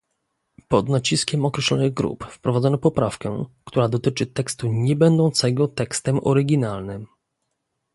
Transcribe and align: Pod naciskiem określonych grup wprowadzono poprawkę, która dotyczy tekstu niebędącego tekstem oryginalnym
Pod 0.67 0.89
naciskiem 0.89 1.45
określonych 1.45 1.93
grup 1.93 2.23
wprowadzono 2.25 2.77
poprawkę, 2.77 3.45
która 3.65 3.89
dotyczy 3.89 4.25
tekstu 4.25 4.67
niebędącego 4.73 5.67
tekstem 5.67 6.19
oryginalnym 6.27 7.07